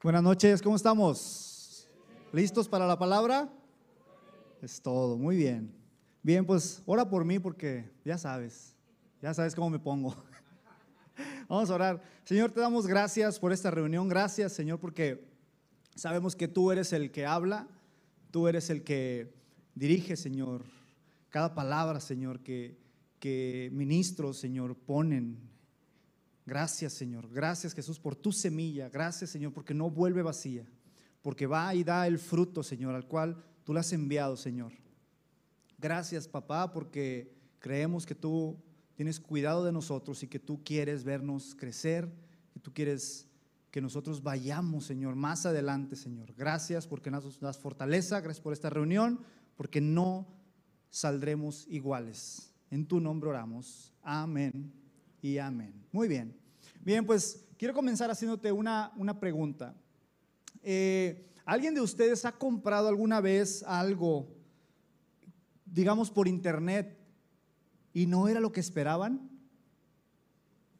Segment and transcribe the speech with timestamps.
[0.00, 1.88] Buenas noches, ¿cómo estamos?
[2.32, 3.52] ¿Listos para la palabra?
[4.62, 5.74] Es todo, muy bien.
[6.22, 8.76] Bien, pues ora por mí porque ya sabes,
[9.20, 10.14] ya sabes cómo me pongo.
[11.48, 12.02] Vamos a orar.
[12.22, 14.08] Señor, te damos gracias por esta reunión.
[14.08, 15.28] Gracias, Señor, porque
[15.96, 17.66] sabemos que tú eres el que habla,
[18.30, 19.34] tú eres el que
[19.74, 20.62] dirige, Señor,
[21.28, 22.78] cada palabra, Señor, que,
[23.18, 25.40] que ministros, Señor, ponen
[26.48, 27.28] Gracias, Señor.
[27.30, 28.88] Gracias, Jesús, por tu semilla.
[28.88, 30.66] Gracias, Señor, porque no vuelve vacía.
[31.20, 34.72] Porque va y da el fruto, Señor, al cual tú la has enviado, Señor.
[35.76, 38.56] Gracias, papá, porque creemos que tú
[38.94, 42.10] tienes cuidado de nosotros y que tú quieres vernos crecer,
[42.54, 43.28] que tú quieres
[43.70, 46.34] que nosotros vayamos, Señor, más adelante, Señor.
[46.34, 49.20] Gracias porque nos das fortaleza, gracias por esta reunión,
[49.54, 50.26] porque no
[50.88, 52.54] saldremos iguales.
[52.70, 53.92] En tu nombre oramos.
[54.02, 54.87] Amén
[55.22, 55.74] y amén.
[55.92, 56.34] Muy bien.
[56.80, 59.74] Bien, pues quiero comenzar haciéndote una, una pregunta.
[60.62, 64.28] Eh, ¿Alguien de ustedes ha comprado alguna vez algo,
[65.64, 66.98] digamos, por internet
[67.92, 69.30] y no era lo que esperaban?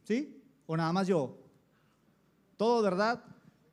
[0.04, 0.42] ¿Sí?
[0.66, 1.38] ¿O nada más yo?
[2.56, 3.24] ¿Todo verdad?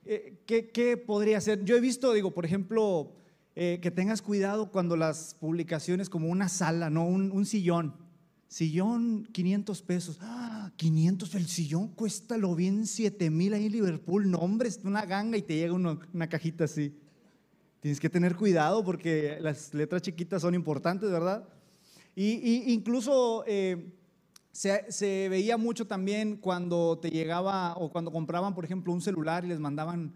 [0.06, 1.64] Eh, ¿qué, podría ser?
[1.64, 3.14] Yo he visto, digo, por ejemplo,
[3.56, 7.06] eh, que tengas cuidado cuando las publicaciones como una sala, ¿no?
[7.06, 8.06] Un, un sillón
[8.48, 10.18] Sillón, 500 pesos.
[10.22, 10.45] ¡Ah!
[10.78, 14.30] 500, el sillón cuesta lo bien 7 mil ahí en Liverpool.
[14.30, 16.98] No, hombre, es una ganga y te llega una cajita así.
[17.80, 21.48] Tienes que tener cuidado porque las letras chiquitas son importantes, ¿verdad?
[22.16, 23.94] Y, incluso eh,
[24.52, 29.50] se, veía mucho también cuando te llegaba o cuando compraban, por ejemplo, un celular y
[29.50, 30.14] les mandaban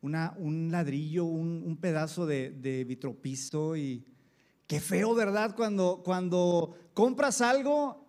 [0.00, 4.04] una, un ladrillo, un, pedazo de, de vitropiso y
[4.66, 5.54] Qué feo, ¿verdad?
[5.54, 8.05] Cuando, cuando compras algo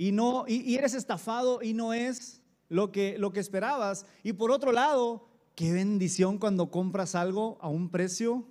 [0.00, 4.06] y, no, y, eres estafado y no es lo que, lo que esperabas.
[4.22, 8.46] Y por otro lado, qué bendición cuando compras algo a un precio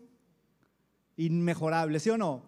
[1.17, 2.43] inmejorable, ¿sí o no?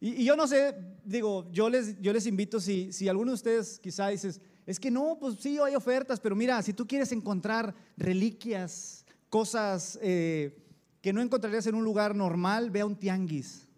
[0.00, 3.78] Y, yo no sé, digo, yo les, yo les invito, si, si alguno de ustedes
[3.78, 7.76] quizá dices, es que no, pues sí, hay ofertas, pero mira, si tú quieres encontrar
[7.96, 10.58] reliquias, cosas eh,
[11.00, 13.68] que no encontrarías en un lugar normal, ve a un tianguis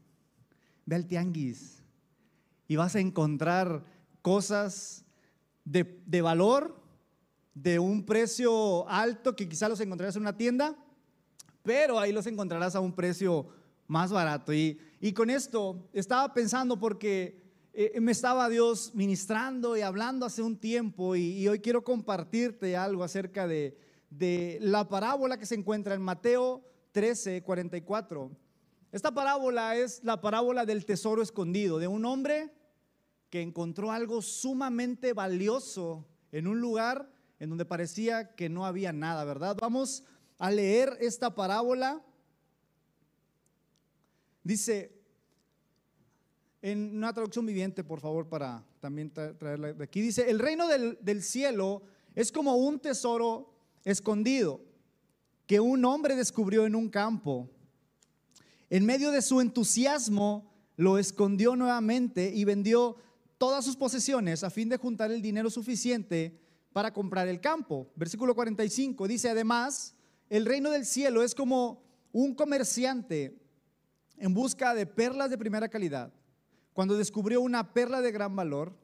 [0.87, 1.83] ve al tianguis
[2.67, 3.85] y vas a encontrar
[4.27, 5.05] cosas
[5.65, 6.83] de, valor,
[7.55, 10.77] de un precio alto que quizá los encontrarás en una tienda,
[11.63, 13.47] pero ahí los encontrarás a un precio
[13.87, 14.53] más barato.
[14.53, 14.81] Y,
[15.15, 17.41] con esto estaba pensando porque
[17.73, 23.05] eh, me estaba Dios ministrando y hablando hace un tiempo y, hoy quiero compartirte algo
[23.05, 23.79] acerca de,
[24.11, 28.33] de, la parábola que se encuentra en Mateo 13, 44.
[28.91, 32.56] Esta parábola es la parábola del tesoro escondido, de un hombre
[33.31, 39.25] que encontró algo sumamente valioso en un lugar en donde parecía que no había nada,
[39.25, 39.57] ¿verdad?
[39.61, 40.05] Vamos
[40.39, 42.03] a leer esta parábola.
[44.43, 44.93] Dice,
[46.63, 50.99] en una traducción viviente, por favor, para también traerla de aquí, dice, el reino del,
[51.01, 51.83] del cielo
[52.15, 53.53] es como un tesoro
[53.85, 54.61] escondido
[55.47, 57.51] que un hombre descubrió en un campo
[58.69, 62.97] en medio de su entusiasmo, lo escondió nuevamente y vendió
[63.39, 66.41] todas sus posesiones a fin de juntar el dinero suficiente
[66.73, 67.91] para comprar el campo.
[67.97, 69.95] Versículo 45 dice, además,
[70.29, 71.83] el reino del cielo es como
[72.13, 73.39] un comerciante
[74.19, 76.13] en busca de perlas de primera calidad.
[76.73, 78.77] Cuando descubrió una perla de gran valor,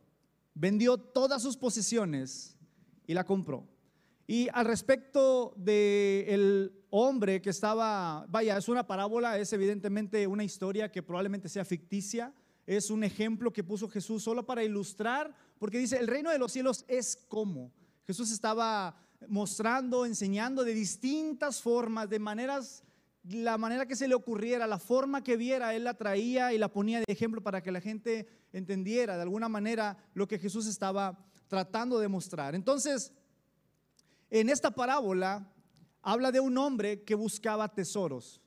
[0.55, 2.57] vendió todas sus posesiones
[3.07, 3.69] y la compró.
[4.27, 10.91] Y al respecto del hombre que estaba, vaya, es una parábola, es evidentemente una historia
[10.91, 12.33] que probablemente sea ficticia,
[12.67, 16.53] es un ejemplo que puso Jesús solo para ilustrar, porque dice, el reino de los
[16.53, 17.73] cielos es como.
[18.07, 18.97] Jesús estaba
[19.29, 22.85] mostrando, enseñando de distintas formas, de maneras,
[23.25, 26.73] la manera que se le ocurriera, la forma que viera, él la traía y la
[26.73, 31.19] ponía de ejemplo para que la gente entendiera de alguna manera lo que Jesús estaba
[31.49, 32.55] tratando de mostrar.
[32.55, 33.13] Entonces,
[34.31, 35.47] en esta parábola
[36.03, 38.41] habla de un hombre que buscaba tesoros.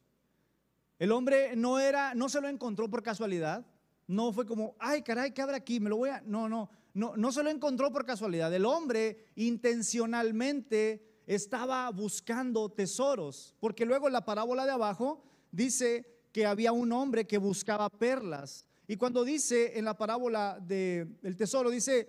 [1.00, 3.66] El hombre no era, no se lo encontró por casualidad.
[4.08, 5.80] No fue como, ay, caray, ¿qué habrá aquí?
[5.80, 6.22] Me lo voy a.
[6.26, 8.54] No, no, no, no se lo encontró por casualidad.
[8.54, 16.72] El hombre intencionalmente estaba buscando tesoros, porque luego la parábola de abajo dice que había
[16.72, 18.68] un hombre que buscaba perlas.
[18.88, 22.08] Y cuando dice en la parábola del tesoro, dice,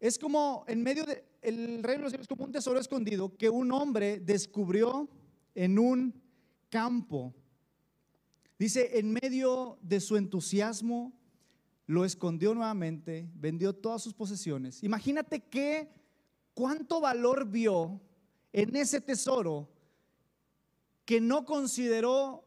[0.00, 3.36] es como en medio de, el reino de los cielos es como un tesoro escondido
[3.36, 5.08] que un hombre descubrió
[5.54, 6.22] en un
[6.70, 7.34] campo.
[8.58, 11.12] Dice, en medio de su entusiasmo,
[11.86, 14.82] lo escondió nuevamente, vendió todas sus posesiones.
[14.82, 15.88] Imagínate qué,
[16.54, 18.00] cuánto valor vio
[18.52, 19.68] en ese tesoro
[21.04, 22.44] que no consideró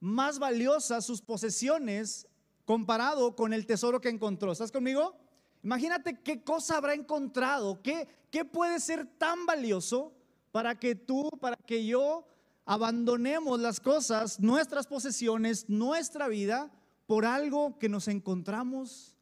[0.00, 2.26] más valiosas sus posesiones
[2.64, 4.52] comparado con el tesoro que encontró.
[4.52, 5.16] ¿Estás conmigo?
[5.62, 10.12] Imagínate qué cosa habrá encontrado, qué, qué puede ser tan valioso
[10.52, 12.26] para que tú, para que yo
[12.64, 16.70] abandonemos las cosas, nuestras posesiones, nuestra vida,
[17.06, 19.16] por algo que nos encontramos,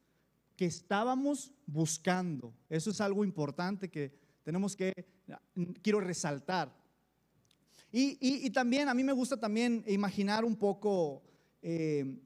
[0.55, 2.53] que estábamos buscando.
[2.69, 4.13] Eso es algo importante que
[4.43, 4.93] tenemos que,
[5.81, 6.73] quiero resaltar.
[7.91, 11.21] Y, también a mí me gusta también imaginar un poco,
[11.61, 12.19] eh,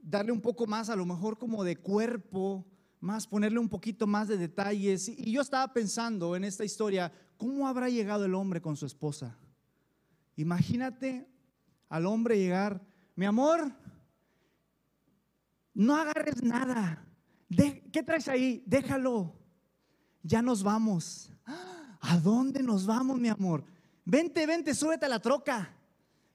[0.00, 2.66] darle un poco más a lo mejor como de cuerpo,
[2.98, 5.08] más ponerle un poquito más de detalles.
[5.08, 9.38] Y yo estaba pensando en esta historia, ¿cómo habrá llegado el hombre con su esposa?
[10.38, 11.28] Imagínate
[11.88, 12.80] al hombre llegar,
[13.16, 13.72] mi amor,
[15.74, 17.04] no agarres nada.
[17.92, 18.62] ¿Qué traes ahí?
[18.64, 19.34] Déjalo.
[20.22, 21.32] Ya nos vamos.
[22.00, 23.64] ¿A dónde nos vamos, mi amor?
[24.04, 25.74] Vente, vente, súbete a la troca.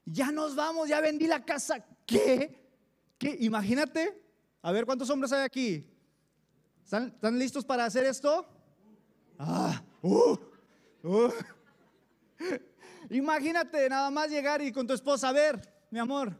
[0.03, 1.85] Ya nos vamos, ya vendí la casa.
[2.05, 2.61] ¿Qué?
[3.17, 3.37] ¿Qué?
[3.39, 4.21] Imagínate.
[4.61, 5.89] A ver, ¿cuántos hombres hay aquí?
[6.83, 8.45] ¿Están, listos para hacer esto?
[9.39, 10.35] Ah, uh,
[11.03, 11.31] uh.
[13.09, 16.35] Imagínate nada más llegar y con tu esposa, a ver, mi amor,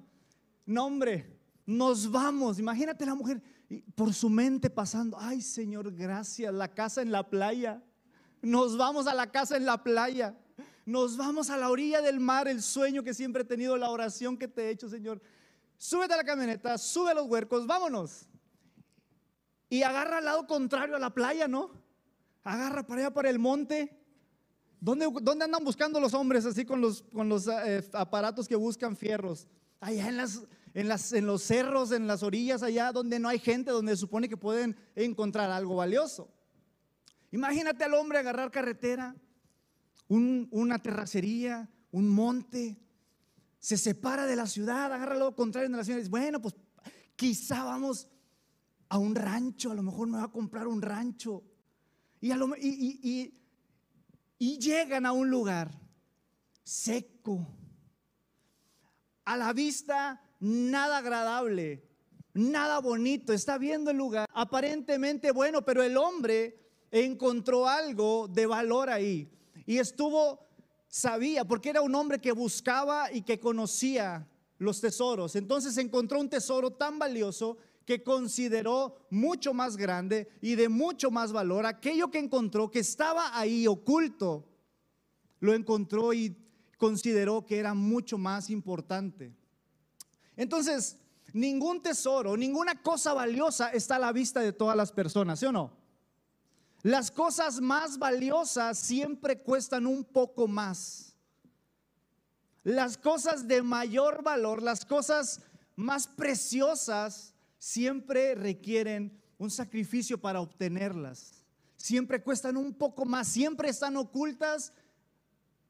[0.65, 2.60] nombre, nos vamos.
[2.60, 3.42] Imagínate la mujer
[3.95, 7.81] por su mente pasando, ay Señor, gracias, la casa en la playa.
[8.42, 10.38] Nos vamos a la casa en la playa.
[10.86, 14.38] Nos vamos a la orilla del mar, el sueño que siempre he tenido, la oración
[14.38, 15.21] que te he hecho, Señor.
[15.77, 18.27] Súbete a la camioneta, sube a los huercos, vámonos.
[19.69, 21.71] Y agarra al lado contrario a la playa, ¿no?
[22.44, 24.03] Agarra para allá, para el monte.
[24.83, 28.97] ¿Dónde, dónde andan buscando los hombres así con los, con los eh, aparatos que buscan
[28.97, 29.47] fierros?
[29.80, 30.44] Allá en, las,
[30.74, 34.01] en, las, en los cerros, en las orillas, allá donde no hay gente, donde se
[34.01, 36.30] supone que pueden encontrar algo valioso.
[37.31, 39.15] Imagínate al hombre agarrar carretera,
[40.09, 42.77] una terracería, un monte,
[43.59, 46.56] se separa de la ciudad, agarra lo contrario de la ciudad y dice, bueno, pues
[47.15, 48.09] quizá vamos
[48.89, 51.41] a un rancho, a lo mejor me va a comprar un rancho.
[52.19, 53.43] Y, y, y
[54.60, 55.72] llegan a un lugar
[56.63, 57.48] seco,
[59.25, 61.88] a la vista nada agradable,
[62.34, 66.60] nada bonito, está viendo el lugar aparentemente bueno, pero el hombre
[66.92, 69.30] encontró algo de valor ahí.
[69.66, 70.48] Y estuvo,
[70.88, 75.36] sabía, porque era un hombre que buscaba y que conocía los tesoros.
[75.36, 81.31] Entonces encontró un tesoro tan valioso que consideró mucho más grande y de mucho más
[81.31, 81.65] valor.
[81.65, 84.47] Aquello que encontró que estaba ahí oculto,
[85.39, 86.35] lo encontró y
[86.77, 89.33] consideró que era mucho más importante.
[90.35, 90.97] Entonces,
[91.33, 95.51] ningún tesoro, ninguna cosa valiosa está a la vista de todas las personas, ¿sí o
[95.51, 95.71] no?
[96.81, 101.15] Las cosas más valiosas siempre cuestan un poco más.
[102.63, 105.41] Las cosas de mayor valor, las cosas
[105.75, 107.32] más preciosas,
[107.63, 111.45] siempre requieren un sacrificio para obtenerlas.
[111.77, 114.74] Siempre cuestan un poco más, siempre están ocultas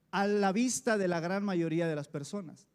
[0.09, 2.67] a la vista de la gran mayoría de las personas.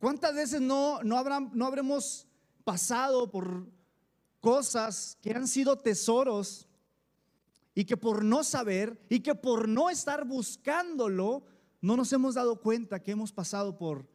[0.00, 2.26] ¿Cuántas veces no, no, habrán, no habremos
[2.64, 3.68] pasado por
[4.40, 6.66] cosas que han sido tesoros
[7.76, 11.44] y que por no saber y que por no estar buscándolo,
[11.80, 14.12] no nos hemos dado cuenta que hemos pasado por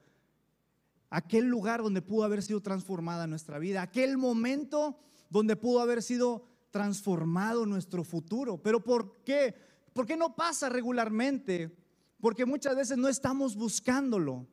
[1.09, 4.99] aquel lugar donde pudo haber sido transformada nuestra vida, aquel momento
[5.29, 8.61] donde pudo haber sido transformado nuestro futuro.
[8.61, 9.55] Pero ¿por qué?
[9.93, 11.75] ¿Por qué no pasa regularmente?
[12.21, 14.47] Porque muchas veces no estamos buscándolo.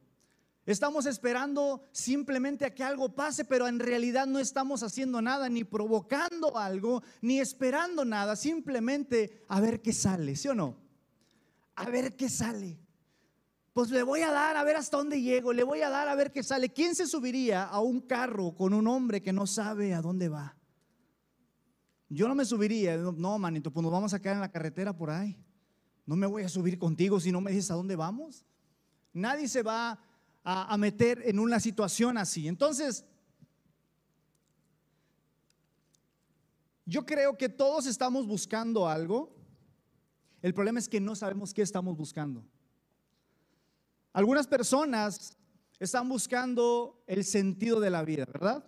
[0.65, 5.63] Estamos esperando simplemente a que algo pase, pero en realidad no estamos haciendo nada, ni
[5.63, 10.77] provocando algo, ni esperando nada, simplemente a ver qué sale, ¿sí o no?
[11.77, 12.81] A ver qué sale.
[13.77, 16.15] Pues le voy a dar a ver hasta dónde llego, le voy a dar a
[16.15, 16.71] ver qué sale.
[16.71, 20.57] ¿Quién se subiría a un carro con un hombre que no sabe a dónde va?
[22.09, 25.11] Yo no me subiría, no, manito, pues nos vamos a quedar en la carretera por
[25.11, 25.39] ahí.
[26.07, 28.47] No me voy a subir contigo si no me dices a dónde vamos.
[29.13, 30.01] Nadie se va
[30.43, 32.49] a, meter en una situación así.
[32.49, 33.05] Entonces,
[36.87, 39.37] yo creo que todos estamos buscando algo.
[40.41, 42.43] El problema es que no sabemos qué estamos buscando.
[44.17, 45.37] Algunas personas
[45.79, 48.65] están buscando el sentido de la vida, ¿verdad?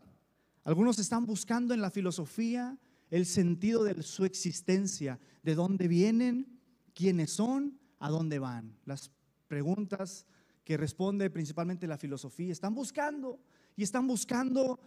[0.63, 2.77] Algunos están buscando en la filosofía
[3.09, 6.61] el sentido de su existencia, de dónde vienen,
[6.93, 8.77] quiénes son, a dónde van.
[8.85, 9.11] Las
[9.47, 10.27] preguntas
[10.65, 12.53] que responde principalmente la filosofía.
[12.53, 13.41] Están buscando
[13.75, 14.79] y están buscando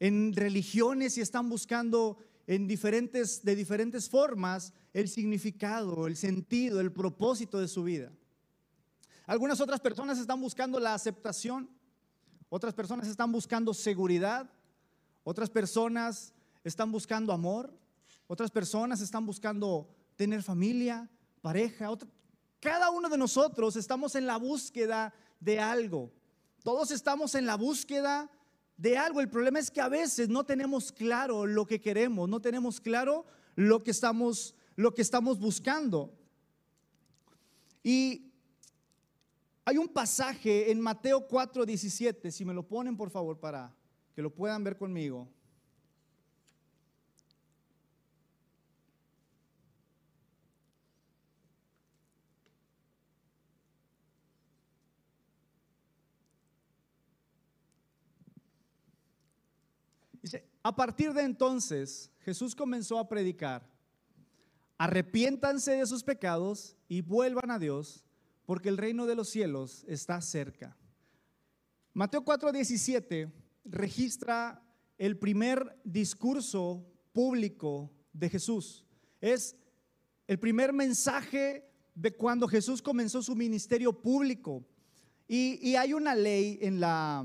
[0.00, 6.90] en religiones y están buscando en diferentes, de diferentes formas el significado, el sentido, el
[6.90, 8.10] propósito de su vida.
[9.26, 11.70] Algunas otras personas están buscando la aceptación,
[12.50, 14.50] otras personas están buscando seguridad,
[15.22, 17.72] otras personas están buscando amor,
[18.26, 21.08] otras personas están buscando tener familia,
[21.40, 21.88] pareja.
[22.60, 26.12] cada uno de nosotros estamos en la búsqueda de algo.
[26.62, 28.30] Todos estamos en la búsqueda
[28.76, 29.20] de algo.
[29.20, 33.24] El problema es que a veces no tenemos claro lo que queremos, no tenemos claro
[33.54, 36.12] lo que estamos, lo que estamos buscando.
[37.82, 38.33] Y
[39.64, 43.74] hay un pasaje en Mateo 4, 17, si me lo ponen por favor para
[44.14, 45.28] que lo puedan ver conmigo.
[60.66, 63.70] a partir de entonces, Jesús comenzó a predicar,
[64.78, 68.02] arrepiéntanse de sus pecados y vuelvan a Dios,
[68.46, 70.76] porque el reino de los cielos está cerca.
[71.92, 73.32] Mateo 4:17
[73.64, 74.62] registra
[74.98, 78.84] el primer discurso público de Jesús.
[79.20, 79.56] Es
[80.26, 84.64] el primer mensaje de cuando Jesús comenzó su ministerio público.
[85.26, 87.24] Y, y hay una ley en la,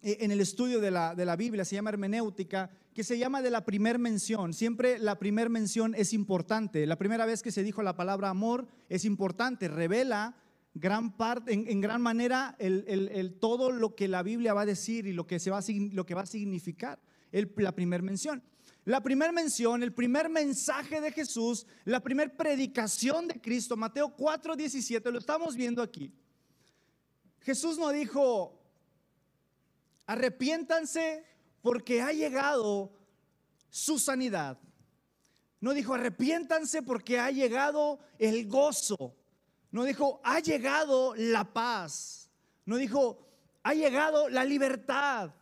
[0.00, 3.50] en el estudio de la, de la Biblia, se llama hermenéutica, que se llama de
[3.50, 4.52] la primer mención.
[4.52, 6.86] Siempre la primer mención es importante.
[6.86, 10.36] La primera vez que se dijo la palabra amor es importante, revela
[10.74, 15.12] gran parte, en, gran manera el, todo lo que la Biblia va a decir y
[15.12, 18.42] lo que, se va, a, lo que va a significar la primera mención.
[18.84, 24.56] La primera mención, el primer mensaje de Jesús, la primera predicación de Cristo, Mateo 4,
[24.56, 26.12] 17, lo estamos viendo aquí.
[27.40, 28.61] Jesús no dijo,
[30.06, 31.24] Arrepiéntanse
[31.62, 32.92] porque ha llegado
[33.70, 34.58] su sanidad.
[35.60, 39.14] No dijo arrepiéntanse porque ha llegado el gozo.
[39.70, 42.30] No dijo ha llegado la paz.
[42.64, 43.26] No dijo
[43.62, 45.32] ha llegado la libertad.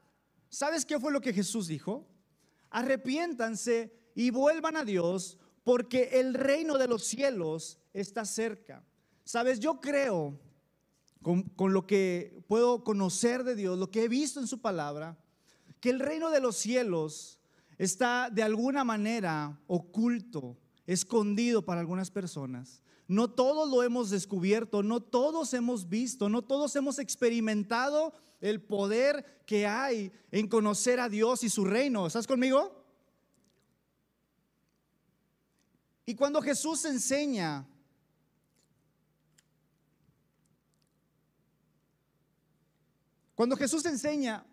[0.49, 2.07] ¿Sabes qué fue lo que Jesús dijo?
[2.71, 8.85] Arrepiéntanse y vuelvan a Dios porque el reino de los cielos está cerca.
[9.25, 10.39] Sabes, yo creo
[11.23, 15.19] con, lo que puedo conocer de Dios, lo que he visto en su palabra,
[15.81, 17.39] que el reino de los cielos
[17.79, 22.83] está de alguna manera oculto, escondido para algunas personas.
[23.07, 29.43] No todos lo hemos descubierto, no todos hemos visto, no todos hemos experimentado el poder
[29.47, 32.07] que hay en conocer a Dios y su reino.
[32.07, 32.81] ¿Estás conmigo?
[36.07, 37.67] Y cuando Jesús enseña
[43.41, 44.45] Cuando Jesús enseña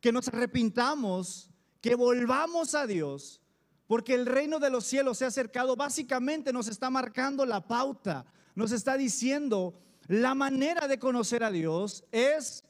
[0.00, 1.50] que nos arrepintamos,
[1.80, 3.42] que volvamos a Dios,
[3.88, 8.24] porque el reino de los cielos se ha acercado, básicamente nos está marcando la pauta,
[8.54, 9.76] nos está diciendo
[10.06, 12.62] la manera de conocer a Dios es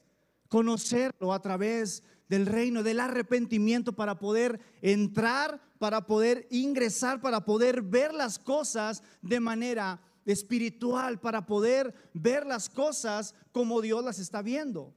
[0.48, 7.82] conocerlo a través del reino, del arrepentimiento para poder entrar, para poder ingresar, para poder
[7.82, 14.42] ver las cosas de manera espiritual para poder ver las cosas como Dios las está
[14.42, 14.92] viendo.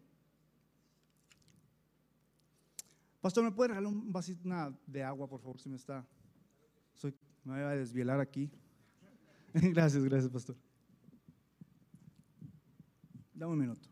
[3.22, 4.50] Pastor, ¿me puede regalar un vasito
[4.88, 6.06] de agua, por favor, si me está?
[6.94, 8.50] Soy, me voy a desvielar aquí.
[9.54, 10.56] gracias, gracias, pastor.
[13.34, 13.90] Dame un minuto.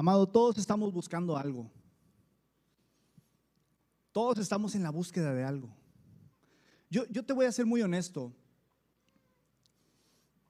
[0.00, 1.70] Amado, todos estamos buscando algo.
[4.12, 5.68] Todos estamos en la búsqueda de algo.
[6.88, 8.32] Yo, yo te voy a ser muy honesto.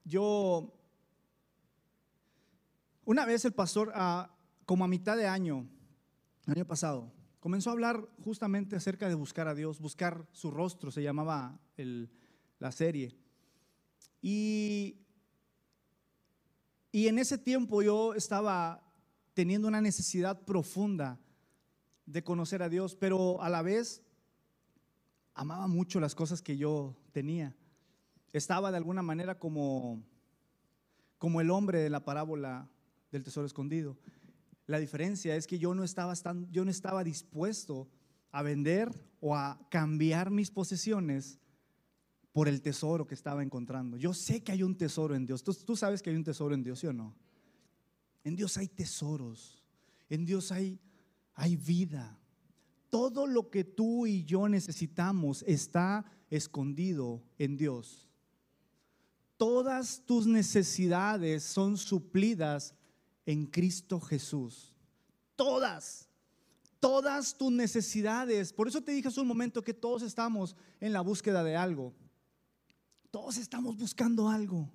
[0.05, 0.73] Yo,
[3.05, 3.93] una vez el pastor,
[4.67, 5.69] como a mitad de año,
[6.47, 10.93] el año pasado, comenzó a hablar justamente acerca de buscar a Dios, buscar su rostro,
[10.93, 11.59] se llamaba
[12.61, 13.17] la serie.
[14.23, 15.01] Y,
[16.93, 18.87] y en ese tiempo yo estaba
[19.41, 21.19] teniendo una necesidad profunda
[22.05, 24.03] de conocer a Dios, pero a la vez
[25.33, 27.57] amaba mucho las cosas que yo tenía.
[28.35, 30.05] Estaba de alguna manera como,
[31.17, 32.69] como el hombre de la parábola
[33.11, 33.97] del tesoro escondido.
[34.67, 36.13] La diferencia es que yo no estaba,
[36.51, 37.89] yo no estaba dispuesto
[38.33, 41.39] a vender o a cambiar mis posesiones
[42.33, 43.97] por el tesoro que estaba encontrando.
[43.97, 45.43] Yo sé que hay un tesoro en Dios.
[45.43, 47.17] ¿Tú, tú sabes que hay un tesoro en Dios, ¿sí o no?
[48.25, 49.63] En Dios hay tesoros.
[50.09, 50.79] En Dios hay,
[51.35, 52.19] hay vida.
[52.91, 58.07] Todo lo que tú y yo necesitamos está escondido en Dios.
[59.37, 62.75] todas tus necesidades son suplidas
[63.25, 64.77] en Cristo Jesús.
[65.35, 66.11] Todas,
[66.79, 68.53] todas tus necesidades.
[68.53, 71.95] Por eso te dije hace un momento que todos estamos en la búsqueda de algo.
[73.11, 74.71] Todos estamos buscando algo.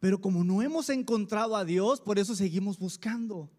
[0.00, 3.50] Pero como no hemos encontrado a Dios, por eso seguimos buscando.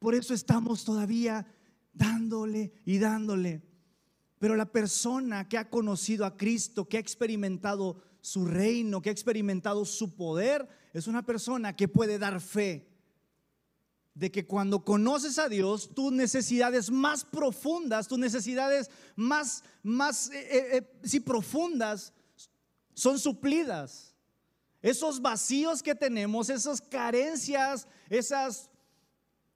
[0.00, 1.46] Por eso estamos todavía
[1.92, 3.62] dándole y dándole.
[4.38, 9.12] Pero la persona que ha conocido a Cristo, que ha experimentado su reino, que ha
[9.12, 12.88] experimentado su poder, es una persona que puede dar fe
[14.12, 20.78] de que cuando conoces a Dios, tus necesidades más profundas, tus necesidades más, más, eh,
[20.78, 22.12] eh, eh profundas,
[22.94, 24.15] son suplidas.
[24.86, 28.70] Esos vacíos que tenemos, esas carencias, esas,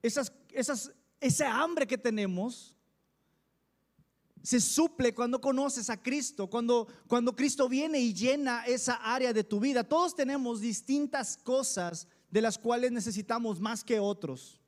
[0.03, 2.75] esas, esas, esa hambre que tenemos,
[4.43, 9.45] se suple cuando conoces a Cristo, cuando, cuando Cristo viene y llena esa área de
[9.45, 9.85] tu vida.
[9.85, 14.60] Todos tenemos distintas cosas de las cuales necesitamos más que otros.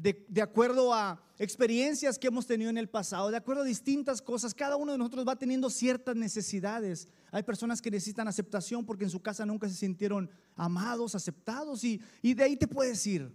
[0.00, 4.22] De, de, acuerdo a experiencias que hemos tenido en el pasado, de acuerdo a distintas
[4.22, 7.08] cosas, cada uno de nosotros va teniendo ciertas necesidades.
[7.32, 12.00] Hay personas que necesitan aceptación porque en su casa nunca se sintieron amados, aceptados y,
[12.22, 13.32] y de ahí te puedes ir.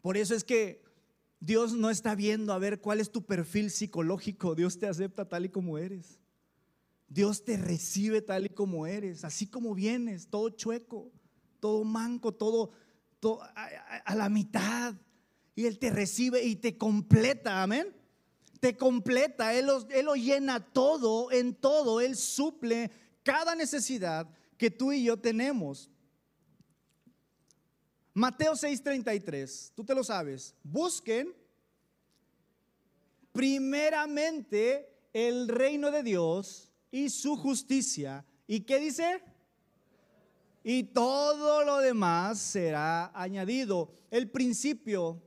[0.00, 0.82] Por eso es que
[1.38, 4.54] Dios no está viendo a ver cuál es tu perfil psicológico.
[4.54, 6.18] Dios te acepta tal y como eres.
[7.10, 11.10] Dios te recibe tal y como eres, así como vienes, todo chueco,
[11.58, 12.70] todo manco, todo,
[13.24, 14.94] a, la mitad.
[15.54, 17.94] Y Él te recibe y te completa, amén.
[18.60, 22.90] Te completa, Él él lo llena todo, en todo, Él suple
[23.22, 25.90] cada necesidad que tú y yo tenemos.
[28.12, 30.54] Mateo 6:33, tú te lo sabes.
[30.62, 31.34] Busquen
[33.32, 38.24] primeramente el reino de Dios y su justicia.
[38.46, 39.22] ¿Y qué dice?
[40.62, 43.92] Y todo lo demás será añadido.
[44.10, 45.22] El principio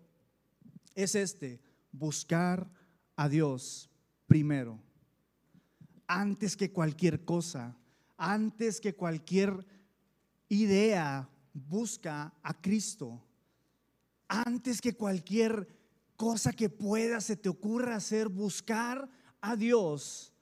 [0.95, 1.59] es este,
[1.91, 2.69] buscar
[3.15, 3.89] a Dios
[4.27, 4.79] primero.
[6.07, 7.75] Antes que cualquier cosa,
[8.17, 9.65] antes que cualquier
[10.49, 13.21] idea busca a Cristo.
[14.27, 15.67] Antes que cualquier
[16.15, 19.09] cosa que pueda se te ocurra hacer, buscar
[19.41, 20.32] a Dios.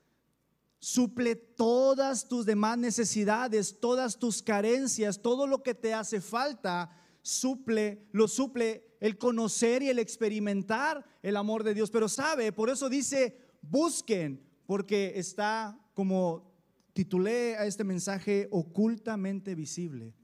[0.83, 6.89] Suple todas tus demás necesidades, todas tus carencias, todo lo que te hace falta,
[7.21, 11.91] suple, lo suple el conocer y el experimentar el amor de Dios.
[11.91, 16.51] Pero sabe, por eso dice, busquen, porque está como
[16.93, 20.15] titulé a este mensaje ocultamente visible.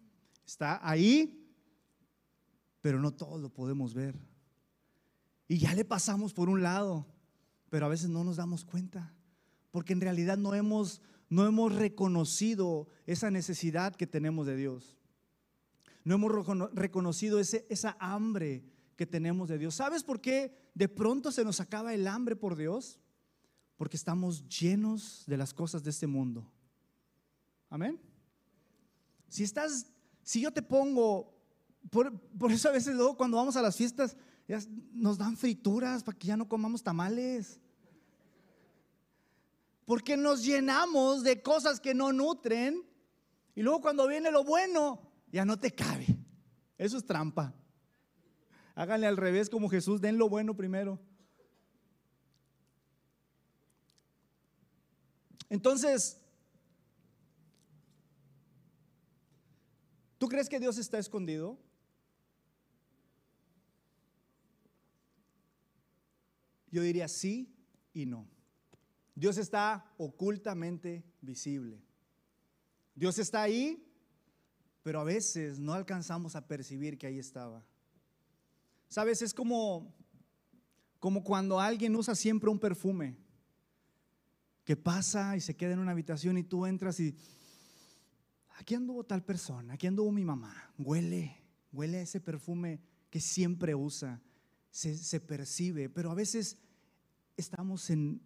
[0.43, 1.47] Está ahí,
[2.81, 4.19] pero no todo lo podemos ver.
[5.47, 7.05] Y ya le pasamos por un lado,
[7.69, 9.13] pero a veces no nos damos cuenta,
[9.77, 14.97] porque en realidad no hemos, no hemos reconocido esa necesidad que tenemos de Dios.
[16.03, 16.31] No hemos
[16.73, 19.75] reconocido ese, esa hambre que tenemos de Dios.
[19.75, 22.99] ¿Sabes por qué de pronto se nos acaba el hambre por Dios?
[23.75, 26.51] Porque estamos llenos de las cosas de este mundo.
[27.69, 28.01] Amén.
[29.29, 29.91] Si estás
[30.23, 31.39] si yo te pongo,
[31.91, 32.11] por,
[32.49, 34.17] eso a veces luego cuando vamos a las fiestas
[34.91, 37.59] nos dan frituras para que ya no comamos tamales.
[39.87, 42.83] Porque nos llenamos de cosas que no nutren
[43.55, 44.99] y luego cuando viene lo bueno,
[45.31, 46.05] ya no te cabe.
[46.77, 47.55] Eso es trampa.
[48.75, 50.99] Háganle al revés como Jesús, den lo bueno primero.
[55.49, 56.21] Entonces,
[60.17, 61.59] ¿Tú crees que Dios está escondido?
[66.71, 67.55] Yo diría sí
[67.93, 68.27] y no.
[69.19, 71.83] Dios está ocultamente visible.
[72.93, 73.83] Dios está ahí,
[74.83, 77.65] pero a veces no alcanzamos a percibir que ahí estaba.
[78.87, 79.93] Sabes, es como
[80.99, 83.17] como cuando alguien usa siempre un perfume
[84.63, 87.15] que pasa y se queda en una habitación y tú entras y
[88.57, 91.37] aquí anduvo tal persona, aquí anduvo mi mamá, huele,
[91.71, 94.21] huele ese perfume que siempre usa,
[94.69, 96.57] se, percibe, pero a veces
[97.37, 98.21] estamos en,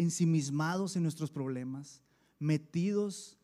[0.00, 2.02] ensimismados en nuestros problemas,
[2.38, 3.38] metidos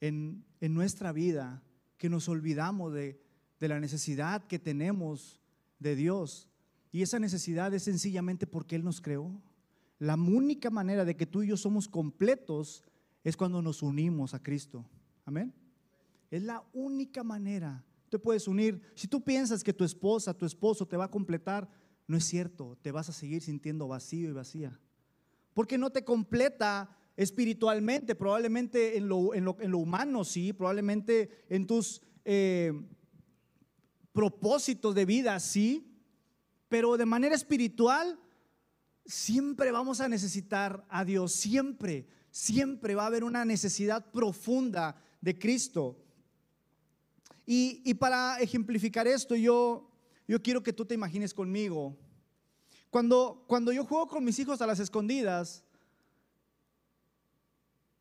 [0.00, 1.62] en, nuestra vida,
[1.98, 3.20] que nos olvidamos de,
[3.60, 5.40] de la necesidad que tenemos
[5.78, 6.48] de Dios.
[6.90, 9.40] Y esa necesidad es sencillamente porque Él nos creó.
[9.98, 12.82] La única manera de que tú y yo somos completos
[13.22, 14.84] es cuando nos unimos a Cristo.
[15.24, 15.54] Amén.
[16.30, 17.84] Es la única manera.
[18.08, 18.80] Te puedes unir.
[18.94, 21.68] Si tú piensas que tu esposa, tu esposo te va a completar,
[22.06, 22.76] no es cierto.
[22.82, 24.80] Te vas a seguir sintiendo vacío y vacía.
[25.54, 32.00] Porque no te completa espiritualmente, probablemente en lo, en lo, humano, sí, probablemente en tus
[32.24, 32.72] eh,
[34.12, 35.92] propósitos de vida, sí,
[36.68, 38.18] pero de manera espiritual
[39.04, 45.38] siempre vamos a necesitar a Dios, siempre, siempre va a haber una necesidad profunda de
[45.38, 45.98] Cristo.
[47.44, 49.90] Y, para ejemplificar esto, yo,
[50.28, 51.98] yo quiero que tú te imagines conmigo.
[52.92, 55.64] Cuando, cuando yo juego con mis hijos a las escondidas,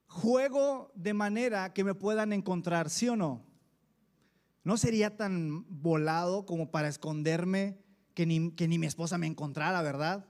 [0.06, 3.42] juego de manera que me puedan encontrar, ¿sí o no?
[4.66, 7.80] No sería tan volado como para esconderme
[8.14, 10.28] que ni, que ni mi esposa me encontrara, ¿verdad?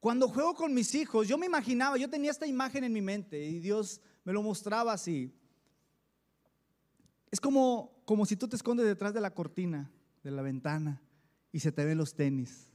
[0.00, 3.44] Cuando juego con mis hijos, yo me imaginaba, yo tenía esta imagen en mi mente
[3.44, 5.34] y Dios me lo mostraba así.
[7.30, 9.90] Es como, como si tú te escondes detrás de la cortina,
[10.22, 11.02] de la ventana,
[11.58, 12.70] y se te ven los tenis.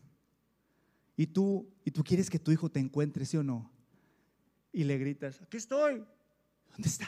[1.16, 3.74] Y tú, y tú quieres que tu hijo te encuentre, ¿sí o no?
[4.74, 6.04] y le gritas, aquí estoy.
[6.72, 7.08] ¿Dónde está?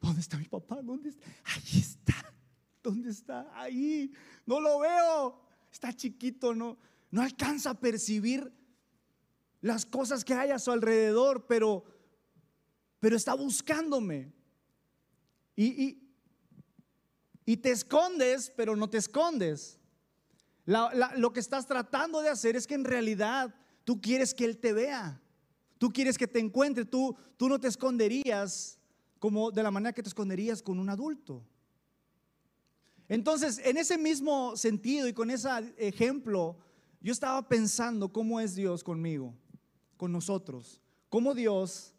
[0.00, 0.80] ¿Dónde está mi papá?
[0.82, 1.26] ¿Dónde está?
[1.44, 2.34] Ahí está.
[2.82, 3.46] ¿Dónde está?
[3.54, 4.10] Ahí.
[4.46, 5.42] No lo veo.
[5.70, 6.78] Está chiquito, no,
[7.10, 8.50] no alcanza a percibir
[9.60, 11.84] las cosas que hay a su alrededor, pero,
[13.00, 14.32] pero está buscándome.
[15.54, 15.98] Y,
[17.44, 19.77] y, te escondes, pero no te escondes.
[20.68, 23.54] Lo que estás tratando de hacer es que en realidad
[23.84, 25.20] tú quieres que Él te vea.
[25.78, 28.78] Tú quieres que te encuentre, tú, tú no te esconderías
[29.18, 31.42] como de la manera que te esconderías con un adulto.
[33.08, 36.58] Entonces, en ese mismo sentido y con ese ejemplo,
[37.00, 39.34] yo estaba pensando cómo es Dios conmigo,
[39.96, 41.94] con nosotros, cómo Dios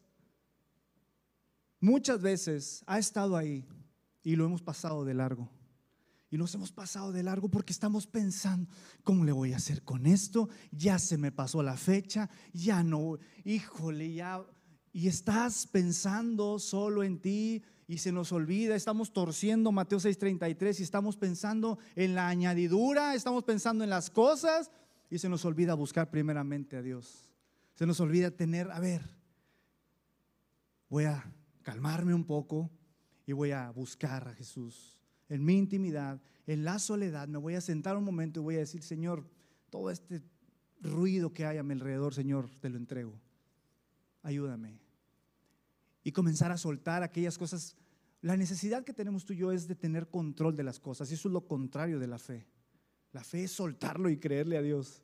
[1.79, 3.65] muchas veces ha estado ahí
[4.21, 5.49] y lo hemos pasado de largo.
[6.31, 8.69] Y nos hemos pasado de largo porque estamos pensando,
[9.03, 10.49] ¿cómo le voy a hacer con esto?
[10.71, 14.45] Ya se me pasó la fecha, ya no, híjole, ya.
[14.93, 20.83] Y estás pensando solo en ti y se nos olvida, estamos torciendo Mateo 6:33 y
[20.83, 24.69] estamos pensando en la añadidura, estamos pensando en las cosas
[25.09, 27.31] y se nos olvida buscar primeramente a Dios.
[27.73, 29.15] Se nos olvida tener, a ver,
[30.89, 32.69] voy a calmarme un poco
[33.25, 34.98] y voy a buscar a Jesús
[35.29, 38.59] en mi intimidad, en la soledad, me voy a sentar un momento y voy a
[38.59, 39.25] decir, Señor,
[39.69, 40.21] todo este
[40.81, 43.13] ruido que hay a mi alrededor, Señor, te lo entrego.
[44.23, 44.79] Ayúdame.
[46.03, 47.75] Y comenzar a soltar aquellas cosas.
[48.21, 51.11] La necesidad que tenemos tú y yo es de tener control de las cosas.
[51.11, 52.47] Y eso es lo contrario de la fe.
[53.11, 55.03] La fe es soltarlo y creerle a Dios.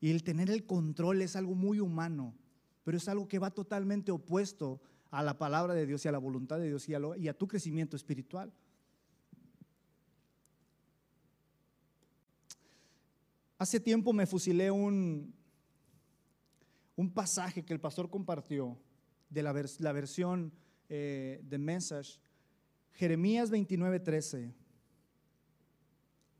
[0.00, 2.34] Y el tener el control es algo muy humano,
[2.82, 4.80] pero es algo que va totalmente opuesto
[5.10, 7.38] a la palabra de Dios y a la voluntad de Dios y a, y a
[7.38, 8.52] tu crecimiento espiritual.
[13.62, 15.32] Hace tiempo me fusilé un,
[16.96, 18.76] un pasaje que el pastor compartió
[19.30, 20.52] de la, la versión
[20.88, 22.18] eh, de Message,
[22.90, 24.52] Jeremías 29:13.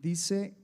[0.01, 0.57] Dice,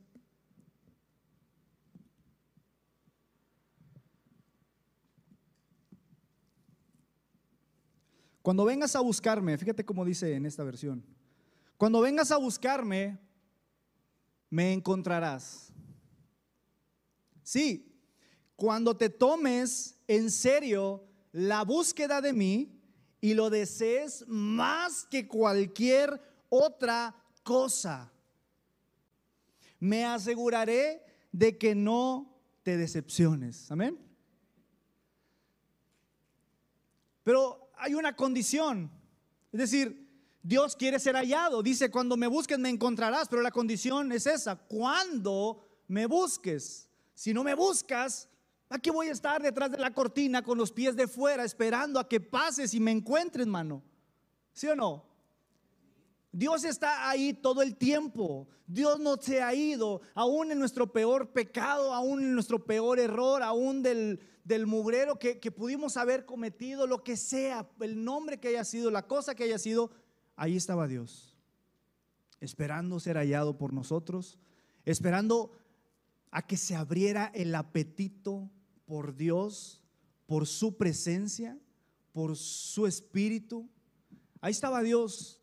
[8.42, 11.04] cuando vengas a buscarme, fíjate cómo dice en esta versión,
[11.76, 13.16] cuando vengas a buscarme,
[14.50, 15.72] me encontrarás
[17.48, 17.98] Sí,
[18.56, 22.78] cuando te tomes en serio la búsqueda de mí
[23.22, 28.12] y lo desees más que cualquier otra cosa,
[29.80, 33.70] me aseguraré de que no te decepciones.
[33.70, 33.98] Amén.
[37.24, 38.90] Pero hay una condición.
[39.52, 40.06] Es decir,
[40.42, 41.62] Dios quiere ser hallado.
[41.62, 46.87] Dice, cuando me busques me encontrarás, pero la condición es esa, cuando me busques.
[47.18, 48.28] Si no me buscas,
[48.68, 52.08] aquí voy a estar detrás de la cortina con los pies de fuera esperando a
[52.08, 53.82] que pases y me encuentres, mano.
[54.52, 55.04] ¿Sí o no?
[56.30, 58.46] Dios está ahí todo el tiempo.
[58.68, 63.42] Dios no se ha ido, aún en nuestro peor pecado, aún en nuestro peor error,
[63.42, 68.46] aún del, del mugrero que, que pudimos haber cometido, lo que sea, el nombre que
[68.46, 69.90] haya sido, la cosa que haya sido,
[70.36, 71.36] ahí estaba Dios,
[72.38, 74.38] esperando ser hallado por nosotros,
[74.84, 75.50] esperando
[76.30, 78.50] a que se abriera el apetito
[78.84, 79.82] por Dios,
[80.26, 81.58] por su presencia,
[82.12, 83.68] por su espíritu.
[84.40, 85.40] Ahí estaba Dios,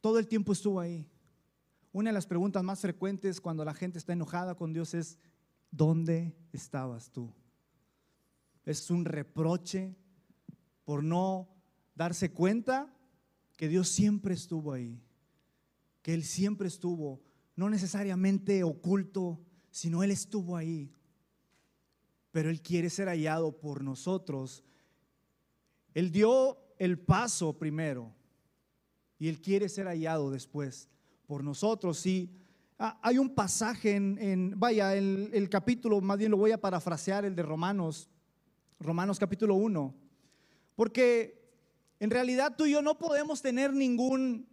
[0.00, 1.08] todo el tiempo estuvo ahí.
[1.92, 5.18] Una de las preguntas más frecuentes cuando la gente está enojada con Dios es,
[5.70, 7.32] ¿dónde estabas tú?
[8.64, 9.96] Es un reproche
[10.84, 11.48] por no
[11.94, 12.92] darse cuenta
[13.56, 15.02] que Dios siempre estuvo ahí,
[16.02, 17.22] que Él siempre estuvo,
[17.56, 19.40] no necesariamente oculto,
[19.76, 20.90] sino Él estuvo ahí.
[22.30, 24.64] Pero Él quiere ser hallado por nosotros
[25.92, 28.10] Él dio el paso primero
[29.18, 30.88] y Él quiere ser hallado después
[31.26, 32.06] por nosotros.
[32.06, 32.30] Y
[32.78, 37.26] ah, hay un pasaje en, vaya, el, el, capítulo, más bien lo voy a parafrasear,
[37.26, 38.08] el de Romanos,
[38.80, 39.94] Romanos capítulo 1,
[40.74, 41.50] porque
[42.00, 44.48] en realidad tú y yo no podemos tener ningún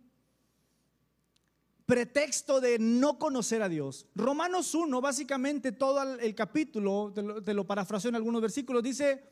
[1.94, 4.08] pretexto de no conocer a Dios.
[4.16, 9.24] Romanos 1, básicamente todo el capítulo, te lo, te lo parafraseo en algunos versículos, dice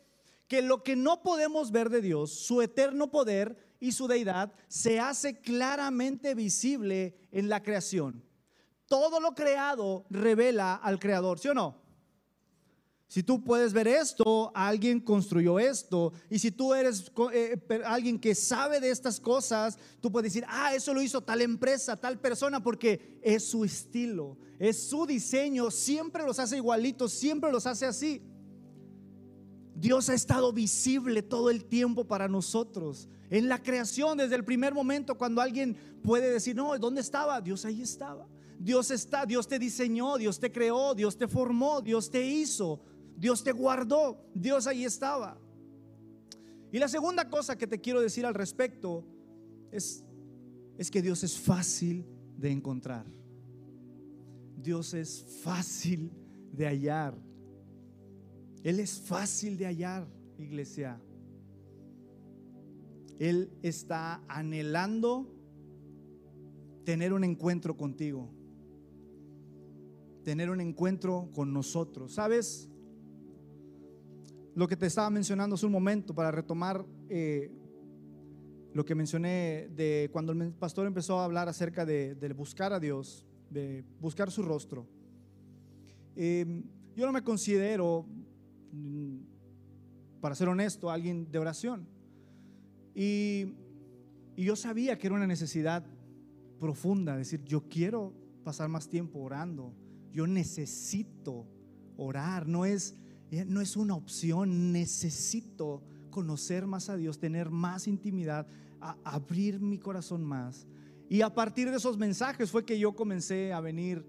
[0.48, 5.00] que lo que no podemos ver de Dios, su eterno poder y su deidad, se
[5.00, 8.24] hace claramente visible en la creación.
[8.86, 11.81] Todo lo creado revela al creador, ¿sí o no?
[13.12, 16.14] Si tú puedes ver esto, alguien construyó esto.
[16.30, 20.74] Y si tú eres eh, alguien que sabe de estas cosas, tú puedes decir, ah,
[20.74, 26.24] eso lo hizo tal empresa, tal persona, porque es su estilo, es su diseño, siempre
[26.24, 28.22] los hace igualitos, siempre los hace así.
[29.76, 33.10] Dios ha estado visible todo el tiempo para nosotros.
[33.30, 37.42] En la creación, desde el primer momento, cuando alguien puede decir, no, ¿dónde estaba?
[37.42, 38.26] Dios ahí estaba.
[38.58, 42.80] Dios está, Dios te diseñó, Dios te creó, Dios te formó, Dios te hizo,
[43.22, 45.38] Dios te guardó, Dios ahí estaba.
[46.72, 49.06] Y la segunda cosa que te quiero decir al respecto
[49.70, 50.04] es,
[50.80, 52.04] es que Dios es fácil
[52.36, 53.06] de encontrar.
[54.58, 56.12] Dios es fácil
[56.52, 57.16] de hallar.
[58.64, 60.08] Él es fácil de hallar,
[60.40, 61.00] iglesia.
[63.20, 65.32] Él está anhelando
[66.86, 68.32] tener un encuentro contigo,
[70.24, 72.14] tener un encuentro con nosotros.
[72.14, 72.71] ¿Sabes?
[74.56, 77.52] Lo que te estaba mencionando hace un momento para retomar eh,
[78.74, 83.26] lo que mencioné de cuando el pastor empezó a hablar acerca de, buscar a Dios,
[83.50, 84.88] de buscar su rostro.
[86.16, 86.64] Eh,
[86.96, 88.06] yo no me considero
[88.72, 89.18] Mm,
[90.22, 91.88] para ser honesto, alguien de oración.
[92.96, 93.56] Y,
[94.38, 95.86] yo sabía que era una necesidad
[96.60, 99.76] profunda, decir, yo quiero pasar más tiempo orando,
[100.12, 101.46] yo necesito
[101.96, 102.98] orar, no es,
[103.46, 108.48] no es una opción, necesito conocer más a Dios, tener más intimidad,
[109.04, 110.68] abrir mi corazón más.
[111.10, 114.06] Y a partir de esos mensajes fue que yo comencé a venir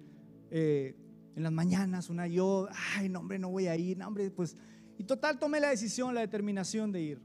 [0.50, 0.96] eh,
[1.34, 4.56] en las mañanas, una yo, ay, no, hombre, no voy a ir, no, hombre, pues,
[4.98, 7.22] y total tomé la decisión, la determinación de ir.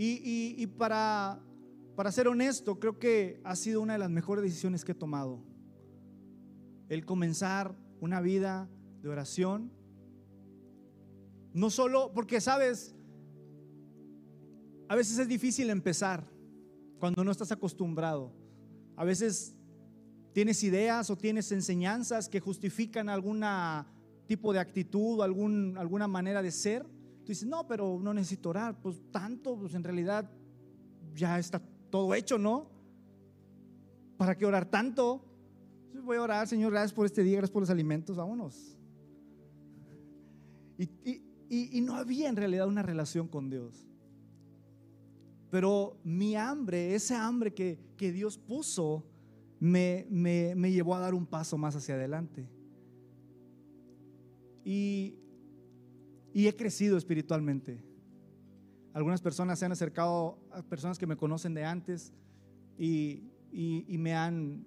[0.00, 1.40] Y, para,
[1.96, 5.42] para ser honesto, creo que ha sido una de las mejores decisiones que he tomado.
[6.88, 8.68] El comenzar una vida
[9.02, 9.72] de oración.
[11.58, 12.94] No solo, porque sabes,
[14.88, 16.24] a veces es difícil empezar
[17.00, 18.32] cuando no estás acostumbrado.
[18.94, 19.56] A veces
[20.32, 23.44] tienes ideas o tienes enseñanzas que justifican algún
[24.28, 26.84] tipo de actitud o alguna manera de ser.
[27.24, 28.80] Tú dices, no, pero no necesito orar.
[28.80, 30.30] Pues tanto, pues en realidad
[31.16, 32.70] ya está todo hecho, ¿no?
[34.16, 35.24] ¿Para qué orar tanto?
[36.04, 38.78] Voy a orar, Señor, gracias por este día, gracias por los alimentos, vámonos.
[40.78, 41.27] Y,
[41.80, 43.88] no había en realidad una relación con Dios.
[45.50, 49.04] Pero mi hambre, ese hambre que, que Dios puso,
[49.60, 52.46] me, me, llevó a dar un paso más hacia adelante.
[54.64, 55.16] Y,
[56.34, 57.82] y he crecido espiritualmente.
[58.92, 62.12] Algunas personas se han acercado a personas que me conocen de antes
[62.78, 64.66] y, y, me han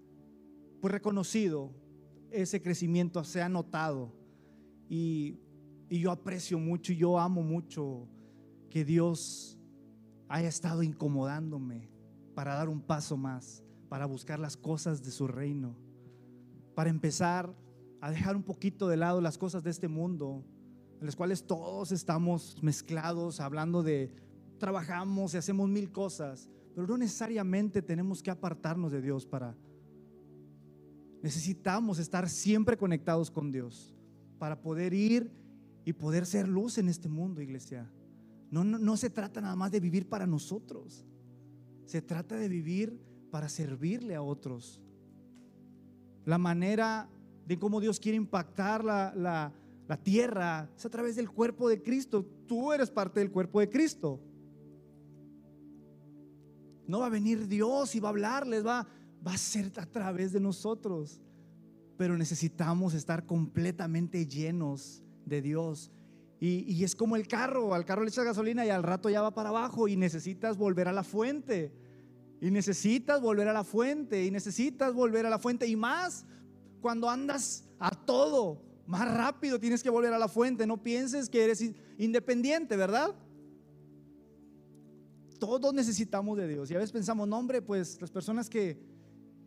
[0.79, 1.71] pues, reconocido
[2.31, 4.13] ese crecimiento, se ha notado.
[4.89, 5.37] Y,
[5.91, 8.07] y yo aprecio mucho y yo amo mucho
[8.69, 9.59] que Dios
[10.29, 11.91] haya estado incomodándome
[12.33, 15.75] para dar un paso más para buscar las cosas de su reino,
[16.75, 17.53] para empezar
[17.99, 20.45] a dejar un poquito de lado las cosas de este mundo,
[21.01, 24.13] en las cuales todos estamos mezclados, hablando de
[24.59, 29.57] trabajamos y hacemos mil cosas, pero no necesariamente tenemos que apartarnos de Dios para...
[31.21, 33.93] Necesitamos estar siempre conectados con Dios
[34.39, 35.40] para poder ir
[35.85, 37.91] y poder ser luz en este mundo, iglesia.
[38.49, 41.05] No, no, no se trata nada más de vivir para nosotros,
[41.85, 42.99] se trata de vivir
[43.31, 44.81] para servirle a otros.
[46.25, 47.09] La manera
[47.47, 49.51] de cómo Dios quiere impactar la,
[50.03, 52.25] tierra es a través del cuerpo de Cristo.
[52.47, 54.21] Tú eres parte del cuerpo de Cristo.
[56.87, 58.87] No va a venir Dios y va a hablarles, va,
[59.25, 61.21] va a ser a través de nosotros.
[61.97, 65.89] Pero necesitamos estar completamente llenos de Dios.
[66.39, 69.33] Y, es como el carro, al carro le echas gasolina y al rato ya va
[69.33, 71.71] para abajo y necesitas volver a la fuente.
[72.39, 76.25] Y necesitas volver a la fuente, y necesitas volver a la fuente, y más
[76.81, 80.65] cuando andas a todo, más rápido tienes que volver a la fuente.
[80.65, 81.63] No pienses que eres
[81.99, 83.15] independiente, ¿verdad?
[85.41, 86.69] todos necesitamos de Dios.
[86.69, 88.79] Y a veces pensamos, nombre, pues las personas que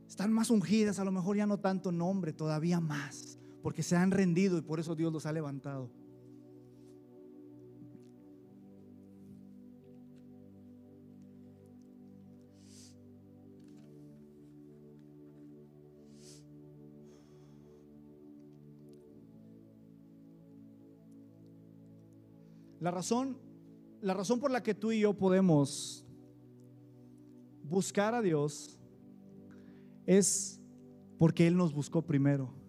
[0.08, 3.33] están más ungidas, a lo mejor ya no tanto nombre, todavía más,
[3.64, 5.90] porque se han rendido y por eso Dios los ha levantado.
[22.81, 23.38] La razón,
[24.03, 26.05] la razón por la que tú y yo podemos
[27.62, 28.79] buscar a Dios
[30.05, 30.61] es
[31.16, 32.63] porque Él nos buscó primero.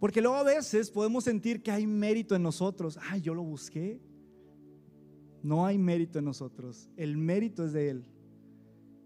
[0.00, 2.98] Porque luego a veces podemos sentir que hay mérito en nosotros.
[3.10, 4.00] Ay, yo lo busqué.
[5.42, 6.88] No hay mérito en nosotros.
[6.96, 8.04] El mérito es de Él.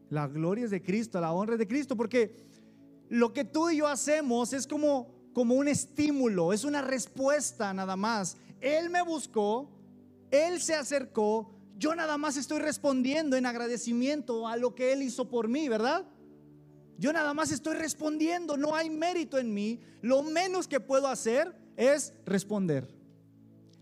[0.08, 1.96] La gloria es de Cristo, la honra es de Cristo.
[1.96, 2.34] Porque
[3.10, 7.96] lo que tú y yo hacemos es como como un estímulo, es una respuesta nada
[7.96, 8.38] más.
[8.60, 9.68] Él me buscó,
[10.30, 15.28] Él se acercó, yo nada más estoy respondiendo en agradecimiento a lo que Él hizo
[15.28, 16.06] por mí, ¿verdad?
[16.98, 19.80] Yo nada más estoy respondiendo, no hay mérito en mí.
[20.00, 22.94] Lo menos que puedo hacer es responder.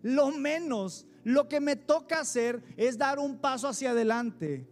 [0.03, 4.69] Lo menos, lo que me toca hacer es dar un paso hacia adelante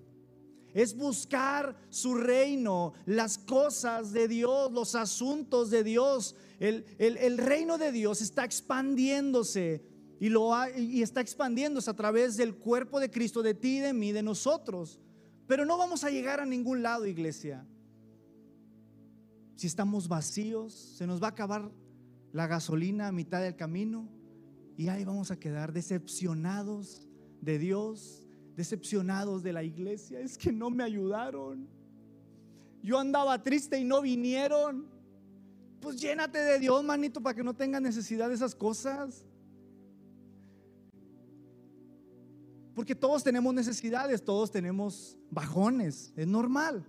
[0.74, 6.36] es buscar su reino, las cosas de Dios, los asuntos de Dios.
[6.58, 9.84] El, reino de Dios está expandiéndose
[10.20, 14.12] y, lo y está expandiéndose a través del cuerpo de Cristo, de ti, de mí,
[14.12, 15.00] de nosotros.
[15.46, 17.66] Pero no vamos a llegar a ningún lado, iglesia.
[19.60, 21.70] Si estamos vacíos, se nos va a acabar
[22.32, 24.08] la gasolina a mitad del camino
[24.78, 27.06] y ahí vamos a quedar decepcionados
[27.42, 31.68] de Dios, decepcionados de la iglesia, es que no me ayudaron.
[32.82, 34.86] Yo andaba triste y no vinieron.
[35.82, 39.26] Pues llénate de Dios, manito, para que no tengas necesidad de esas cosas.
[42.74, 46.82] Porque todos tenemos necesidades, todos tenemos bajones, es normal.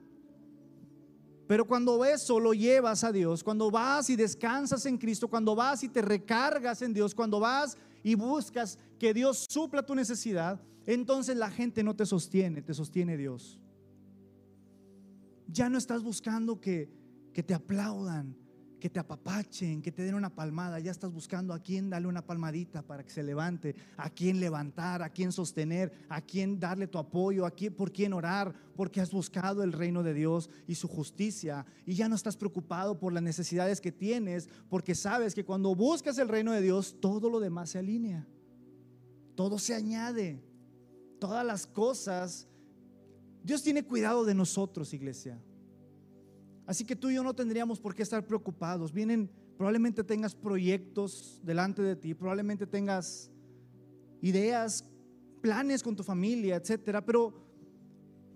[1.52, 5.84] Pero cuando eso lo llevas a Dios, cuando vas y descansas en Cristo, cuando vas
[5.84, 11.36] y te recargas en Dios, cuando vas y buscas que Dios supla tu necesidad, entonces
[11.36, 13.60] la gente no te sostiene, te sostiene Dios.
[15.50, 16.90] Ya no estás buscando que,
[17.34, 18.34] que te aplaudan,
[18.82, 20.80] que te apapachen, que te den una palmada.
[20.80, 25.02] Ya estás buscando a quién darle una palmadita para que se levante, a quién levantar,
[25.04, 29.12] a quién sostener, a quién darle tu apoyo, a quién, por quién orar, porque has
[29.12, 31.66] buscado el reino de Dios y su justicia.
[31.86, 36.18] Y ya no estás preocupado por las necesidades que tienes, porque sabes que cuando buscas
[36.18, 38.28] el reino de Dios, todo lo demás se alinea,
[39.36, 40.44] todo se añade
[41.22, 42.48] todas las cosas.
[43.44, 45.40] Dios tiene cuidado de nosotros, iglesia.
[46.66, 48.94] Así que tú y yo no tendríamos por qué estar preocupados.
[48.94, 53.32] Vienen, probablemente tengas proyectos delante de ti, probablemente tengas
[54.22, 54.86] ideas,
[55.42, 57.34] planes con tu familia, etcétera, pero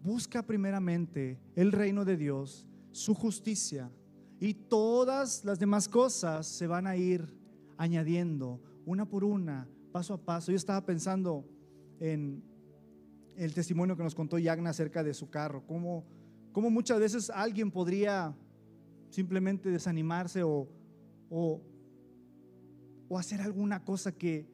[0.04, 3.92] busca primeramente el reino de Dios, su justicia,
[4.40, 7.38] y todas las demás cosas se van a ir
[7.78, 10.52] añadiendo una por una, paso a paso.
[10.52, 11.46] Yo estaba pensando
[12.00, 12.44] en
[13.36, 16.06] el testimonio que nos contó Yagna acerca de su carro, cómo,
[16.56, 18.34] cómo muchas veces alguien podría
[19.10, 20.70] simplemente desanimarse o,
[21.30, 21.62] o,
[23.20, 24.48] hacer alguna cosa que,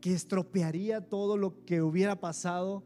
[0.00, 2.82] que estropearía todo lo que hubiera pasado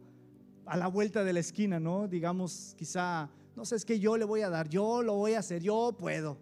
[0.64, 2.08] a la vuelta de la esquina, ¿no?
[2.08, 5.38] Digamos, quizá, no sé, es que yo le voy a dar, yo lo voy a
[5.38, 6.36] hacer, yo puedo.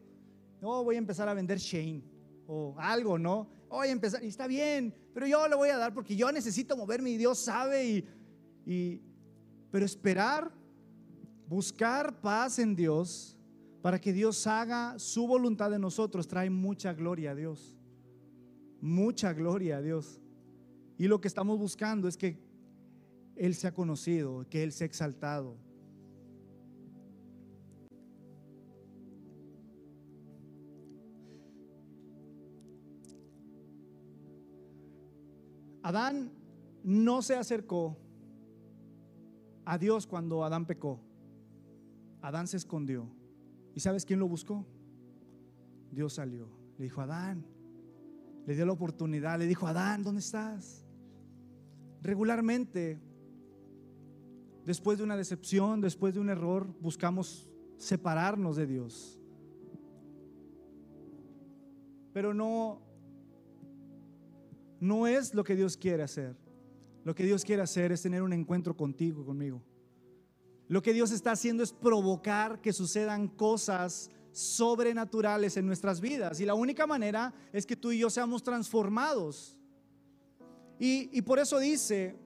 [0.63, 2.03] No, voy a empezar a vender Shane
[2.47, 3.47] o algo, ¿no?
[3.69, 6.79] Voy a empezar, y está bien, pero yo le voy a dar porque yo necesito
[6.79, 8.05] moverme y Dios sabe y
[8.67, 9.03] y,
[9.71, 10.51] pero esperar,
[11.49, 13.37] buscar paz en Dios
[13.83, 17.77] para que Dios haga su voluntad en nosotros trae mucha gloria a Dios.
[18.81, 20.21] Mucha gloria a Dios.
[20.97, 22.39] Y lo que estamos buscando es que
[23.37, 25.57] Él sea conocido, que Él sea exaltado.
[35.83, 36.33] Adán
[36.83, 37.99] no se acercó
[39.67, 41.01] a Dios cuando Adán pecó.
[42.25, 43.07] Adán se escondió.
[43.75, 44.65] ¿Y sabes quién lo buscó?
[45.93, 46.49] Dios salió.
[46.79, 47.45] Le dijo, Adán,
[48.47, 50.87] le dio la oportunidad, le dijo, Adán, ¿dónde estás?
[52.01, 52.99] Regularmente,
[54.65, 57.47] después de una decepción, después de un error, buscamos
[57.77, 59.21] separarnos de Dios.
[62.15, 62.81] Pero no,
[64.81, 66.35] no es lo que Dios quiere hacer.
[67.05, 69.63] Lo que Dios quiere hacer es tener un encuentro contigo, conmigo.
[70.69, 76.41] Lo que Dios está haciendo es provocar que sucedan cosas sobrenaturales en nuestras vidas.
[76.41, 79.57] Y la única manera es que tú y yo seamos transformados.
[80.79, 82.17] Y, por eso dice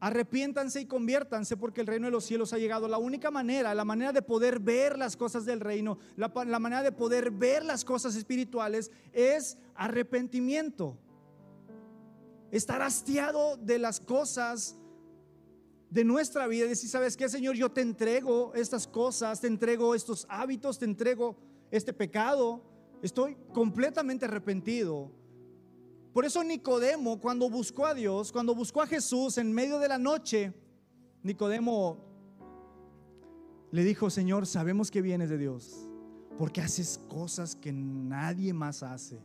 [0.00, 2.86] Arrepiéntanse y conviértanse porque el reino de los cielos ha llegado.
[2.88, 6.82] La única manera, la manera de poder ver las cosas del reino, la, la manera
[6.82, 10.98] de poder ver las cosas espirituales es arrepentimiento.
[12.50, 14.76] Estar hastiado de las cosas
[15.94, 17.54] de nuestra vida y decir, ¿sabes qué, Señor?
[17.54, 21.36] Yo te entrego estas cosas, te entrego estos hábitos, te entrego
[21.70, 22.62] este pecado.
[23.00, 25.10] Estoy completamente arrepentido
[26.14, 29.98] por eso Nicodemo, cuando buscó a Dios, cuando buscó a Jesús en medio de la
[29.98, 30.54] noche,
[31.24, 31.98] Nicodemo
[33.72, 35.88] le dijo, Señor, sabemos que vienes de Dios,
[36.38, 39.20] porque haces cosas que nadie más hace.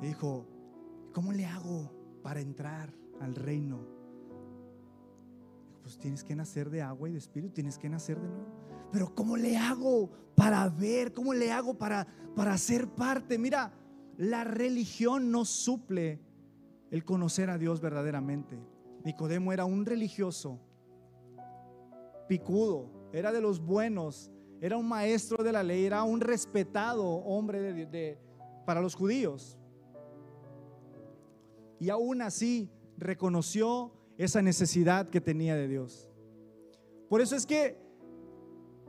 [0.00, 0.46] Dijo,
[1.12, 1.90] ¿cómo le hago
[2.22, 4.01] para entrar al reino?
[5.82, 8.46] Pues tienes que nacer de agua y de espíritu, tienes que nacer de nuevo.
[8.92, 11.12] Pero ¿cómo le hago para ver?
[11.12, 12.06] ¿Cómo le hago para,
[12.36, 13.38] para ser parte?
[13.38, 13.72] Mira,
[14.16, 16.20] la religión no suple
[16.90, 18.58] el conocer a Dios verdaderamente.
[19.04, 20.60] Nicodemo era un religioso,
[22.28, 24.30] picudo, era de los buenos,
[24.60, 28.18] era un maestro de la ley, era un respetado hombre de,
[28.64, 29.58] para los judíos.
[31.80, 36.08] Y aún así reconoció esa necesidad que tenía de Dios.
[37.08, 37.78] Por eso es que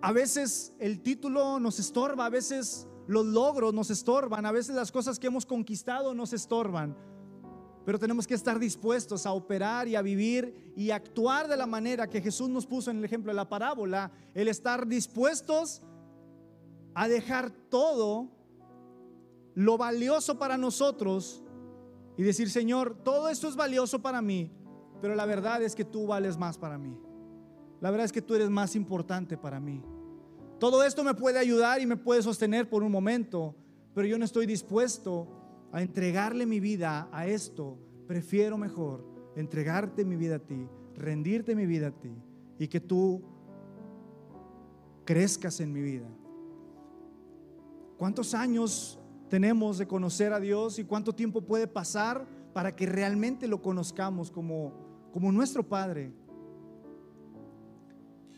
[0.02, 4.92] a veces el título nos estorba, a veces los logros nos estorban, a veces las
[4.92, 6.96] cosas que hemos conquistado nos estorban.
[7.86, 12.10] Pero tenemos que estar dispuestos a operar y a vivir y actuar de la manera
[12.10, 14.12] que Jesús nos puso en el ejemplo de la parábola.
[14.34, 15.82] El estar dispuestos
[16.94, 18.30] a dejar todo
[19.56, 21.44] lo valioso para nosotros
[22.18, 24.52] y decir, Señor, todo esto es valioso para mí,
[25.04, 26.98] pero la verdad es que tú vales más para mí.
[27.82, 29.84] La verdad es que tú eres más importante para mí.
[30.62, 33.54] Todo esto me puede ayudar y me puede sostener por un momento,
[33.94, 35.28] pero yo no estoy dispuesto
[35.74, 37.78] a entregarle mi vida a esto.
[38.08, 42.16] Prefiero mejor entregarte mi vida a ti, rendirte mi vida a ti
[42.58, 43.24] y que tú
[45.04, 46.08] crezcas en mi vida.
[47.98, 48.98] ¿Cuántos años
[49.28, 54.32] tenemos de conocer a Dios y cuánto tiempo puede pasar para que realmente lo conozcamos
[54.32, 54.83] como,
[55.14, 56.12] como nuestro Padre?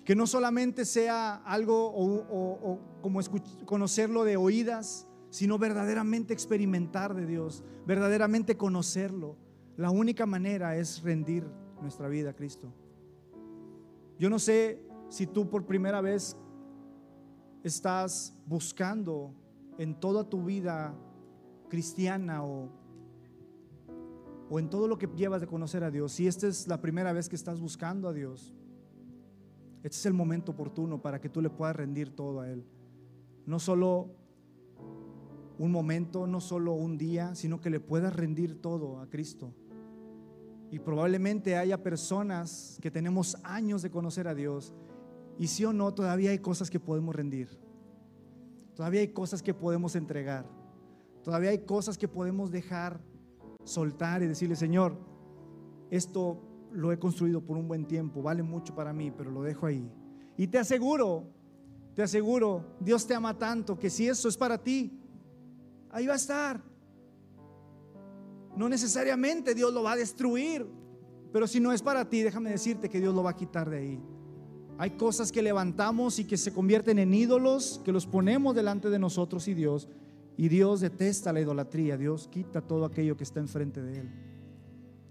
[0.06, 3.20] que no solamente sea algo o, como
[3.66, 9.36] conocerlo de oídas, sino verdaderamente experimentar de Dios, verdaderamente conocerlo.
[9.78, 11.46] La única manera es rendir
[11.82, 12.72] nuestra vida a Cristo.
[14.20, 16.38] Yo no sé si tú por primera vez
[17.64, 19.34] estás buscando
[19.80, 20.96] en toda tu vida
[21.68, 22.70] cristiana o,
[24.50, 27.14] o en todo lo que llevas de conocer a Dios, si esta es la primera
[27.14, 28.54] vez que estás buscando a Dios
[29.86, 32.66] este es el momento oportuno para que tú le puedas rendir todo a Él.
[33.46, 34.16] No solo
[35.60, 39.54] un momento, no solo un día, sino que le puedas rendir todo a Cristo.
[40.72, 44.74] Y probablemente haya personas que tenemos años de conocer a Dios
[45.38, 47.50] y si o no, todavía hay cosas que podemos rendir.
[48.74, 50.50] Todavía hay cosas que podemos entregar.
[51.24, 53.00] Todavía hay cosas que podemos dejar
[53.66, 54.98] soltar y decirle, Señor,
[55.90, 56.42] esto
[56.72, 59.90] lo he construido por un buen tiempo, vale mucho para mí, pero lo dejo ahí.
[60.38, 61.28] Y te aseguro,
[61.94, 65.00] te aseguro, Dios te ama tanto que si eso es para ti,
[65.90, 66.62] ahí va a estar.
[68.56, 70.66] No necesariamente Dios lo va a destruir,
[71.32, 73.78] pero si no es para ti, déjame decirte que Dios lo va a quitar de
[73.78, 74.04] ahí.
[74.78, 79.00] Hay cosas que levantamos y que se convierten en ídolos, que los ponemos delante de
[79.00, 79.88] nosotros y Dios.
[80.38, 81.98] Y Dios detesta la idolatría.
[81.98, 84.26] Dios quita todo aquello que está enfrente de Él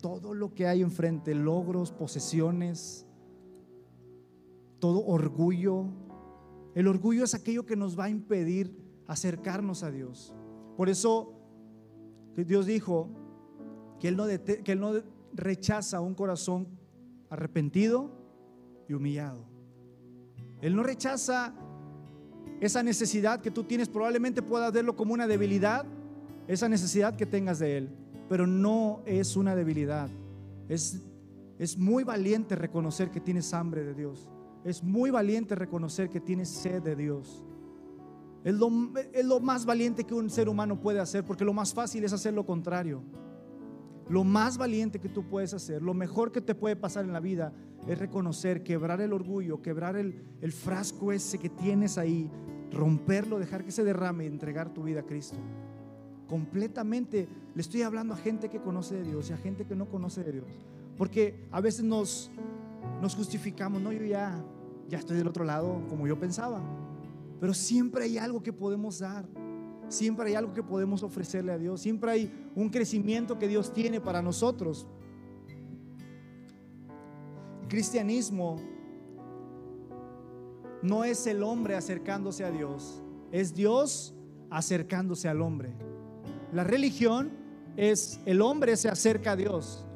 [0.05, 3.07] todo lo que hay enfrente, logros, posesiones,
[4.79, 5.87] todo orgullo.
[6.75, 10.35] El orgullo es aquello que nos va a impedir acercarnos a Dios.
[10.77, 11.33] Por eso
[12.37, 13.09] Dios dijo
[13.99, 14.93] que Él no,
[15.33, 16.68] rechaza un corazón
[17.31, 18.11] arrepentido
[18.87, 19.47] y humillado.
[20.61, 21.55] Él no rechaza
[22.64, 25.84] esa necesidad que tú tienes, probablemente puedas verlo como una debilidad,
[26.48, 27.90] esa necesidad que tengas de Él
[28.28, 30.08] pero no es una debilidad.
[30.68, 31.02] Es,
[31.58, 34.30] es muy valiente reconocer que tienes hambre de Dios.
[34.64, 37.44] Es muy valiente reconocer que tienes sed de Dios.
[38.44, 38.70] Es lo,
[39.12, 42.12] es lo más valiente que un ser humano puede hacer, porque lo más fácil es
[42.12, 43.02] hacer lo contrario.
[44.08, 47.20] Lo más valiente que tú puedes hacer, lo mejor que te puede pasar en la
[47.20, 47.54] vida
[47.86, 52.30] es reconocer, quebrar el orgullo, quebrar el, el frasco ese que tienes ahí,
[52.72, 55.38] romperlo, dejar que se derrame y entregar tu vida a Cristo
[56.26, 57.28] completamente.
[57.54, 60.24] Le estoy hablando a gente que conoce de Dios y a gente que no conoce
[60.24, 60.46] de Dios.
[60.96, 62.30] Porque a veces nos,
[63.00, 64.42] nos justificamos, no, yo ya,
[64.88, 66.60] ya estoy del otro lado como yo pensaba.
[67.40, 69.26] Pero siempre hay algo que podemos dar.
[69.88, 71.80] Siempre hay algo que podemos ofrecerle a Dios.
[71.80, 74.86] Siempre hay un crecimiento que Dios tiene para nosotros.
[77.68, 78.60] cristianismo
[80.85, 84.14] no es el hombre acercándose a Dios, es Dios
[84.51, 85.74] acercándose al hombre.
[86.53, 87.32] La religión
[87.74, 89.87] es el hombre se acerca a Dios.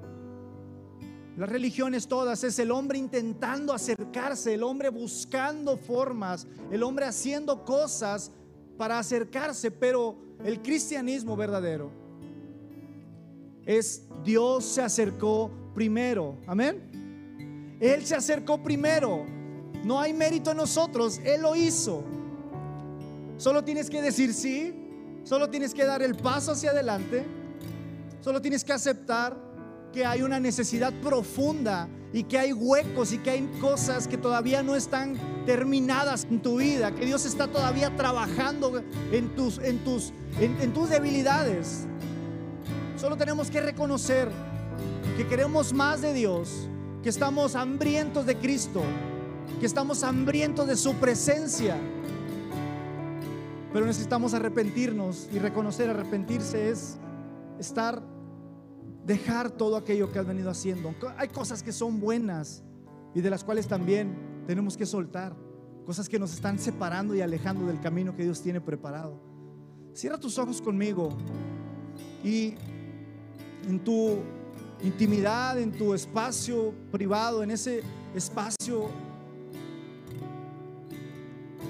[1.36, 7.66] Las religiones todas es el hombre intentando acercarse, el hombre buscando formas, el hombre haciendo
[7.66, 8.32] cosas
[8.78, 11.92] para acercarse, pero el cristianismo verdadero
[13.66, 16.38] es Dios se acercó primero.
[16.46, 17.76] Amén.
[17.78, 19.37] Él se acercó primero.
[19.84, 22.02] No hay mérito en nosotros, Él lo hizo.
[23.36, 24.74] Solo tienes que decir sí,
[25.24, 27.24] solo tienes que dar el paso hacia adelante,
[28.20, 29.36] solo tienes que aceptar
[29.92, 34.62] que hay una necesidad profunda y que hay huecos y que hay cosas que todavía
[34.62, 40.12] no están terminadas en tu vida, que Dios está todavía trabajando en tus, en tus,
[40.40, 41.86] en, tus debilidades.
[42.96, 44.28] Solo tenemos que reconocer
[45.16, 46.68] que queremos más de Dios,
[47.02, 48.82] que estamos hambrientos de Cristo,
[49.60, 51.76] que estamos hambrientos de su presencia.
[53.72, 56.96] Pero necesitamos arrepentirnos y reconocer, arrepentirse es
[57.58, 58.02] estar
[59.08, 60.94] dejar todo aquello que has venido haciendo.
[61.16, 62.62] Hay cosas que son buenas
[63.14, 64.14] y de las cuales también
[64.46, 65.34] tenemos que soltar.
[65.86, 69.18] Cosas que nos están separando y alejando del camino que Dios tiene preparado.
[69.94, 71.16] Cierra tus ojos conmigo
[72.22, 72.54] y
[73.66, 74.18] en tu
[74.82, 77.82] intimidad, en tu espacio privado, en ese
[78.14, 78.90] espacio,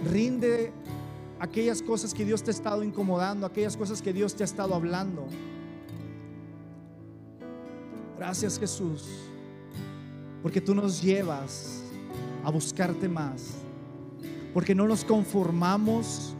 [0.05, 0.73] rinde
[1.41, 4.75] aquellas cosas que Dios te ha estado incomodando, aquellas cosas que Dios te ha estado
[4.75, 5.27] hablando.
[8.17, 9.07] Gracias Jesús,
[10.43, 11.83] porque tú nos llevas
[12.45, 13.51] a buscarte más,
[14.53, 16.35] porque no nos conformamos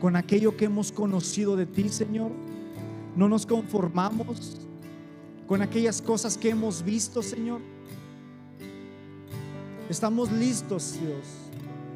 [0.00, 2.32] con aquello que hemos conocido de ti, Señor.
[3.16, 4.56] No nos conformamos
[5.46, 7.60] con aquellas cosas que hemos visto, Señor.
[9.88, 11.51] Estamos listos, Dios.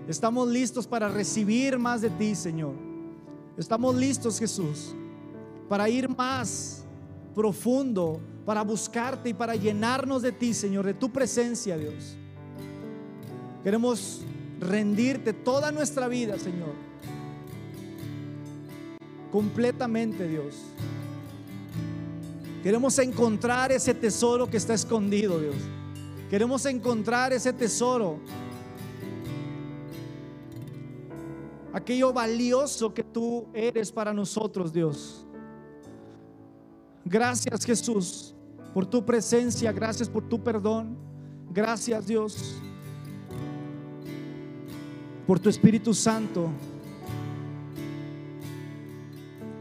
[0.08, 2.74] Estamos listos para recibir más de ti, Señor.
[3.56, 4.94] Estamos listos, Jesús,
[5.68, 6.84] para ir más
[7.34, 12.16] profundo para buscarte y para llenarnos de ti, Señor, de tu presencia, Dios.
[13.64, 14.22] Queremos
[14.60, 16.72] rendirte toda nuestra vida, Señor.
[19.32, 20.54] Completamente, Dios.
[22.62, 25.56] Queremos encontrar ese tesoro que está escondido, Dios.
[26.30, 28.20] Queremos encontrar ese tesoro.
[31.76, 35.26] Aquello valioso que tú eres para nosotros, Dios.
[37.04, 38.36] Gracias, Jesús
[38.76, 40.98] por tu presencia, gracias por tu perdón.
[41.50, 42.60] Gracias Dios
[45.26, 46.50] por tu Espíritu Santo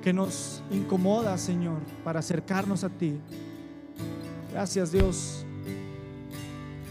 [0.01, 3.17] que nos incomoda, Señor, para acercarnos a ti.
[4.51, 5.45] Gracias Dios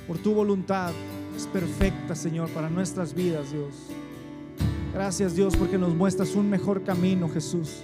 [0.08, 0.94] por tu voluntad.
[1.36, 3.74] Es perfecta, Señor, para nuestras vidas, Dios.
[4.94, 7.80] Gracias Dios porque nos muestras un mejor camino, Jesús.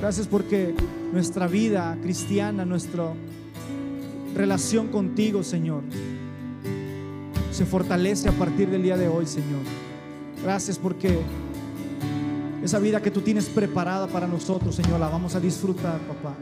[0.00, 0.74] Gracias porque
[1.12, 3.14] nuestra vida cristiana, nuestro
[4.34, 5.84] relación contigo, Señor,
[7.52, 9.60] se fortalece a partir del día de hoy, Señor.
[10.42, 11.20] Gracias porque
[12.64, 16.34] esa vida que tú tienes preparada para nosotros, Señor, la vamos a disfrutar, papá.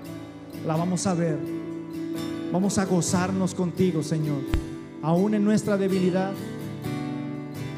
[0.67, 1.39] La vamos a ver.
[2.51, 4.41] Vamos a gozarnos contigo, Señor.
[5.03, 6.33] Aún en nuestra debilidad,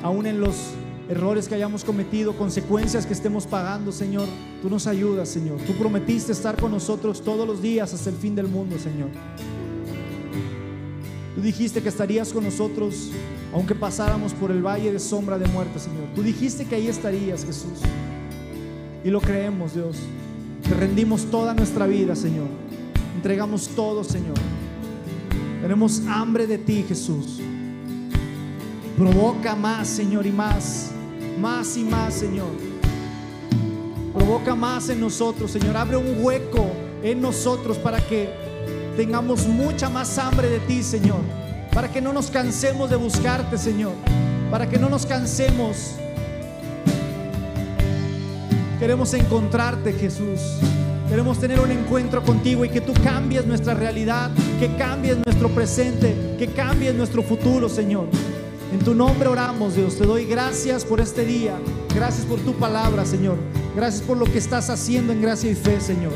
[0.05, 0.75] aún en los
[1.13, 4.27] errores que hayamos cometido, consecuencias que estemos pagando, Señor.
[4.61, 5.59] Tú nos ayudas, Señor.
[5.67, 9.09] Tú prometiste estar con nosotros todos los días hasta el fin del mundo, Señor.
[11.35, 13.11] Tú dijiste que estarías con nosotros
[13.53, 16.05] aunque pasáramos por el valle de sombra de muerte, Señor.
[16.15, 17.81] Tú dijiste que ahí estarías, Jesús.
[19.05, 19.99] Y lo creemos, Dios.
[20.63, 22.47] Te rendimos toda nuestra vida, Señor.
[23.15, 24.37] Entregamos todo, Señor.
[25.61, 27.41] Tenemos hambre de ti, Jesús.
[28.97, 30.92] Provoca más, Señor, y más.
[31.43, 32.53] Más y más, Señor.
[34.15, 35.77] Provoca más en nosotros, Señor.
[35.77, 36.71] Abre un hueco
[37.03, 38.33] en nosotros para que
[38.97, 41.19] tengamos mucha más hambre de ti, Señor.
[41.75, 43.91] Para que no nos cansemos de buscarte, Señor.
[44.53, 45.97] Para que no nos cansemos.
[48.79, 50.39] Queremos encontrarte, Jesús.
[51.09, 54.31] Queremos tener un encuentro contigo y que tú cambies nuestra realidad,
[54.61, 58.07] que cambies nuestro presente, que cambies nuestro futuro, Señor.
[58.73, 59.97] En tu nombre oramos, Dios.
[59.99, 61.59] Te doy gracias por este día.
[61.95, 63.37] Gracias por tu palabra, Señor.
[63.77, 66.13] Gracias por lo que estás haciendo en gracia y fe, Señor.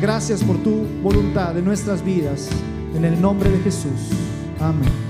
[0.00, 2.48] Gracias por tu voluntad en nuestras vidas.
[2.94, 4.10] En el nombre de Jesús.
[4.60, 5.03] Amén.